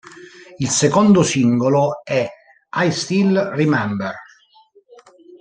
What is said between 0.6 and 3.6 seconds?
secondo singolo è "I Still